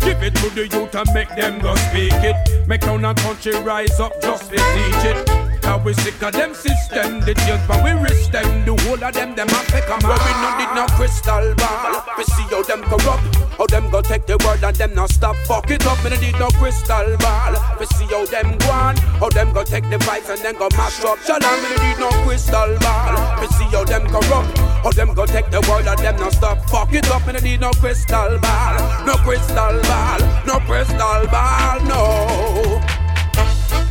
Give 0.00 0.22
it 0.22 0.34
to 0.36 0.48
the 0.50 0.68
youth 0.68 0.94
and 0.94 1.08
make 1.12 1.28
them 1.36 1.60
go 1.60 1.74
speak 1.74 2.14
it. 2.14 2.66
Make 2.66 2.80
town 2.80 3.04
and 3.04 3.18
country 3.18 3.52
rise 3.60 4.00
up 4.00 4.12
just 4.22 4.48
to 4.50 4.56
teach 4.56 5.04
it. 5.04 5.61
Now 5.62 5.78
we 5.78 5.94
sick 5.94 6.20
of 6.22 6.32
them 6.32 6.54
system, 6.54 7.20
the 7.20 7.34
change 7.46 7.62
but 7.68 7.82
we 7.84 7.92
risk 7.92 8.32
them. 8.32 8.64
The 8.66 8.74
whole 8.82 9.02
of 9.02 9.14
them, 9.14 9.34
them 9.34 9.48
have 9.48 9.66
to 9.68 9.80
come 9.86 10.02
out. 10.04 10.18
we 10.18 10.32
no 10.42 10.50
need 10.58 10.72
no 10.74 10.86
crystal 10.98 11.54
ball. 11.54 12.02
We 12.18 12.24
see 12.24 12.42
how 12.50 12.62
them 12.62 12.82
corrupt, 12.82 13.22
how 13.56 13.66
them 13.66 13.88
go 13.90 14.02
take 14.02 14.26
the 14.26 14.36
word 14.44 14.62
and 14.62 14.76
them 14.76 14.94
not 14.94 15.10
stop. 15.10 15.36
Fuck 15.46 15.70
it 15.70 15.86
up, 15.86 16.02
me 16.04 16.10
no 16.10 16.20
need 16.20 16.38
no 16.38 16.48
crystal 16.58 17.16
ball. 17.18 17.54
We 17.78 17.86
see 17.86 18.06
how 18.06 18.26
them 18.26 18.58
go 18.58 18.70
on, 18.70 18.96
how 19.22 19.30
them 19.30 19.52
go 19.52 19.62
take 19.62 19.88
the 19.88 19.98
vibes 19.98 20.28
and 20.28 20.42
then 20.42 20.56
go 20.58 20.68
mash 20.76 21.02
up. 21.04 21.18
Shalom, 21.22 21.62
me 21.62 21.68
no 21.70 21.78
need 21.82 21.98
no 21.98 22.10
crystal 22.26 22.76
ball. 22.82 23.14
We 23.40 23.46
see 23.54 23.70
how 23.70 23.84
them 23.84 24.04
corrupt, 24.10 24.58
how 24.58 24.90
them 24.90 25.14
go 25.14 25.26
take 25.26 25.50
the 25.50 25.60
word 25.70 25.86
and 25.86 25.98
them 25.98 26.16
not 26.16 26.32
stop. 26.32 26.58
Fuck 26.68 26.92
it 26.92 27.08
up, 27.08 27.26
me 27.26 27.32
no 27.34 27.38
need 27.38 27.60
no 27.60 27.70
crystal 27.78 28.38
ball, 28.38 29.06
no 29.06 29.14
crystal 29.22 29.78
ball, 29.86 30.20
no 30.44 30.58
crystal 30.66 31.22
ball, 31.30 31.78
no. 31.86 32.82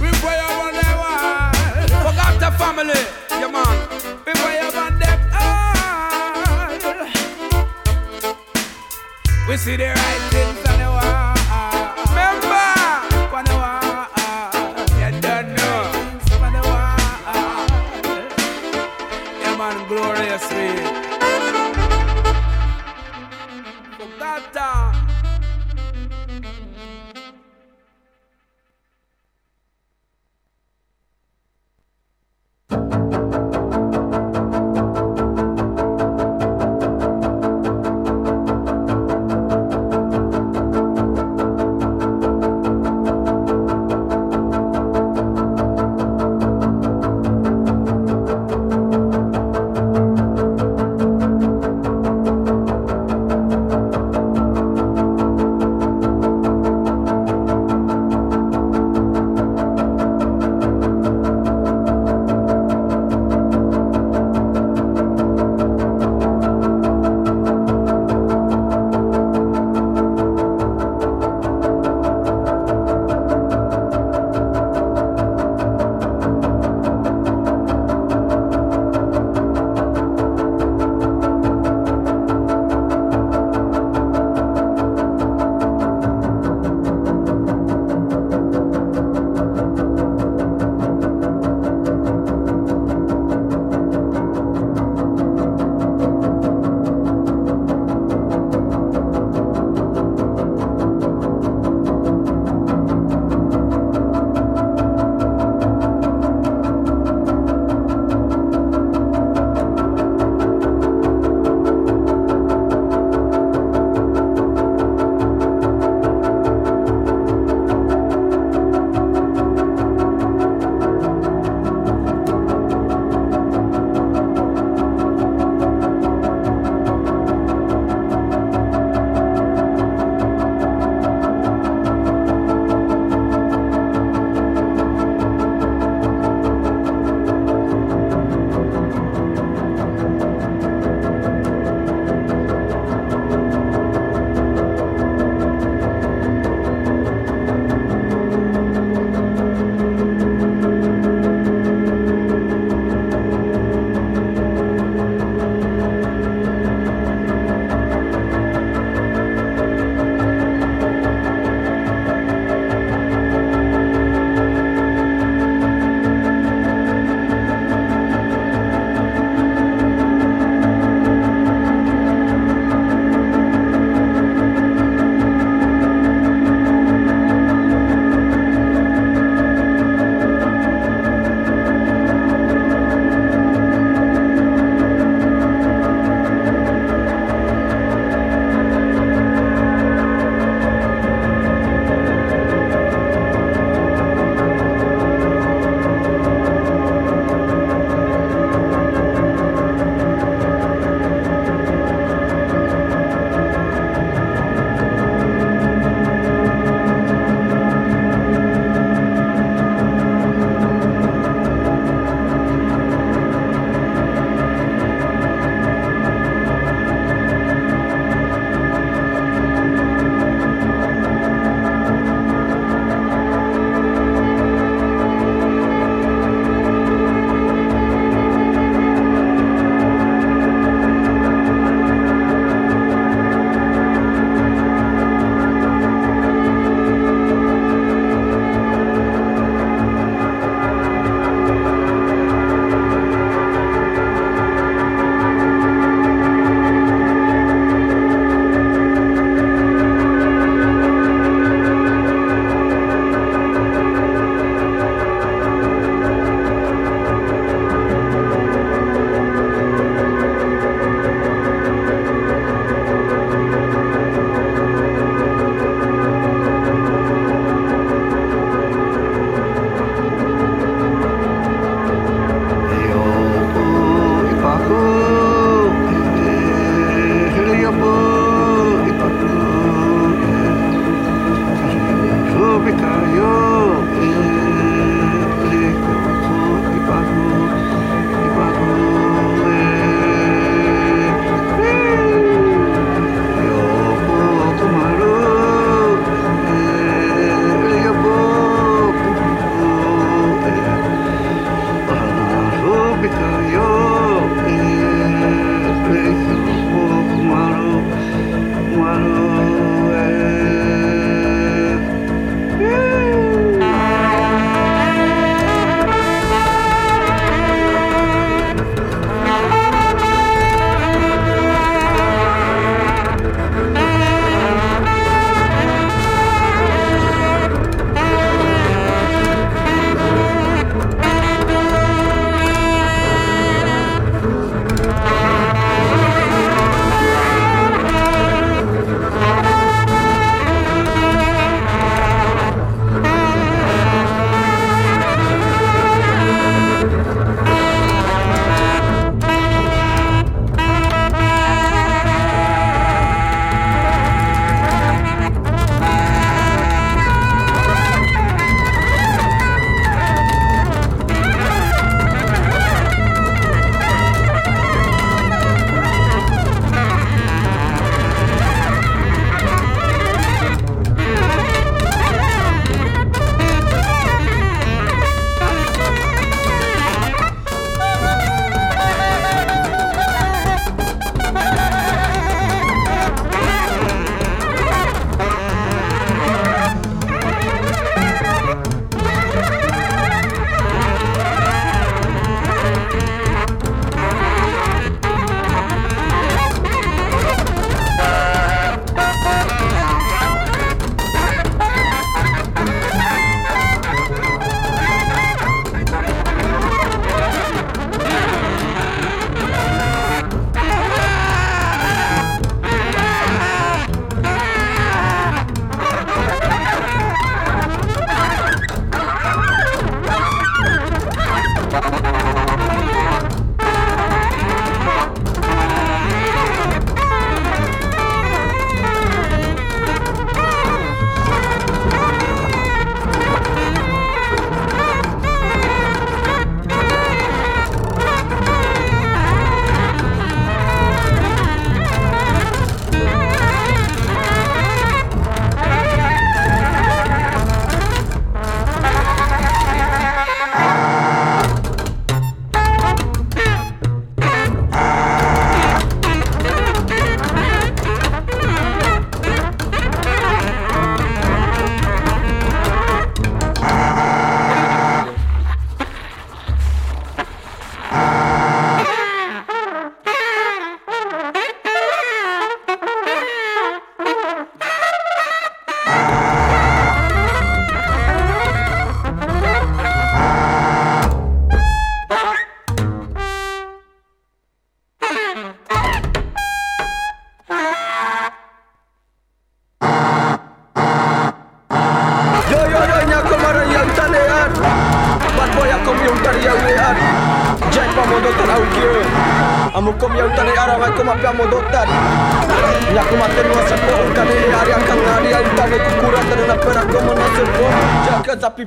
We 0.02 0.10
family, 2.82 3.06
yeah 3.30 3.48
man. 3.48 3.90
We 4.26 4.32
pray 4.34 4.60
on 4.60 5.00
them 5.00 5.20
all. 5.34 6.68
We 9.48 9.58
see 9.58 9.76
the 9.76 9.88
right 9.88 10.31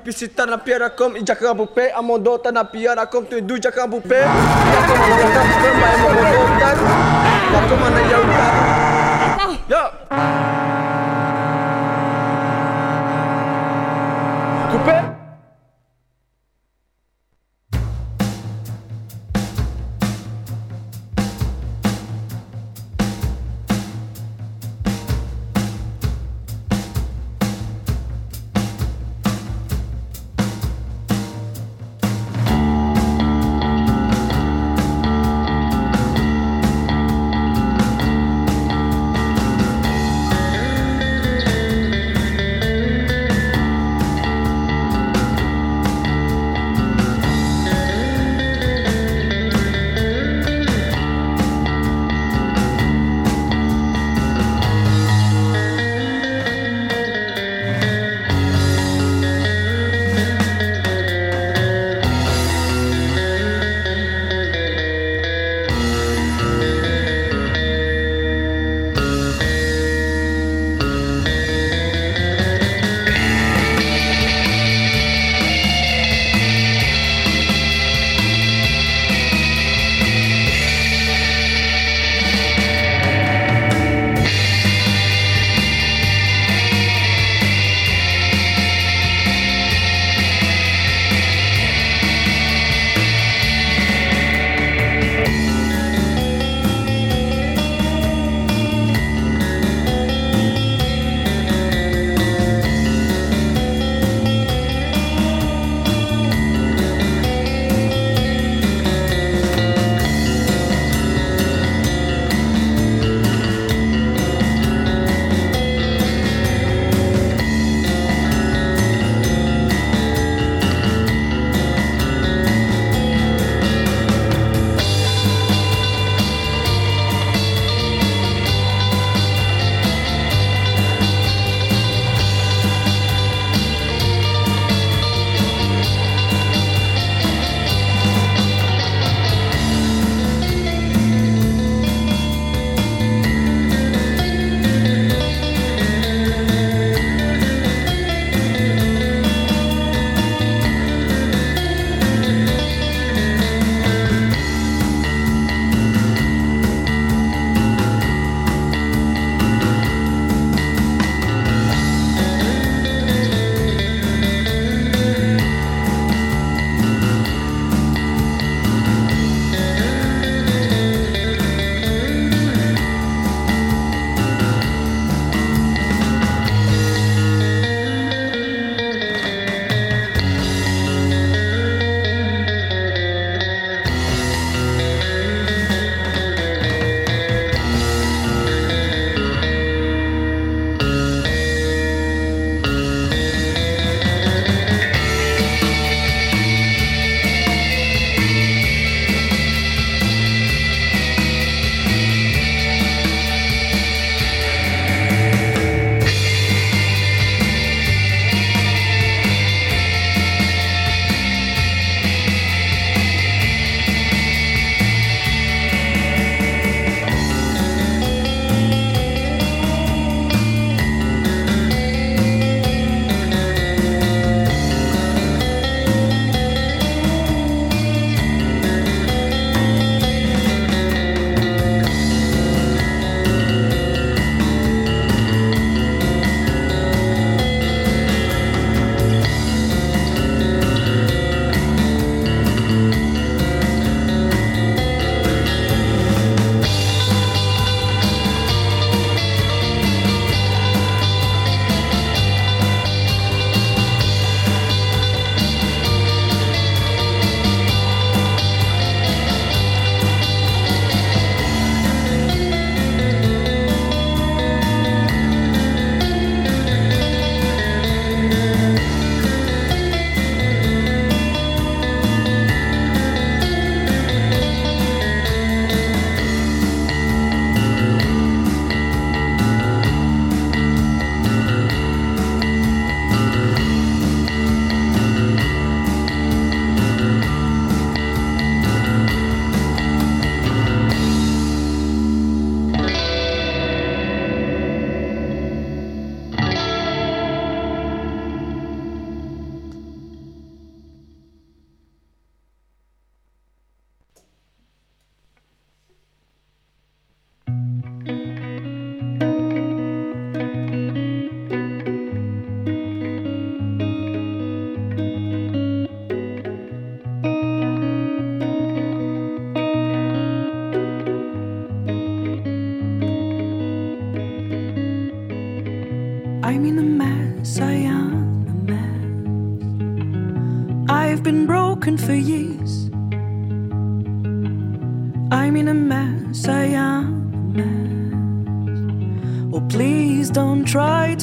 pisita 0.05 0.47
na 0.47 0.59
piara 0.59 0.91
kom 0.91 1.17
Ijaka 1.17 1.55
bupe 1.55 1.91
amodotan 1.97 2.55
na 2.55 2.65
piara 2.65 3.07
kom 3.07 3.25
Tu 3.27 3.41
du 3.41 3.59
jaka 3.59 3.87
bupe 3.89 4.21
Ya 4.21 4.81
kom 4.87 4.99
modotan 5.01 5.45
bupe 5.49 5.71
Mai 5.81 5.97
modotan 6.05 6.77
Ya 7.53 7.61
kom 7.69 7.79
mana 7.81 8.01
yau 8.13 8.84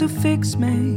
to 0.02 0.10
fix 0.10 0.56
me. 0.56 0.91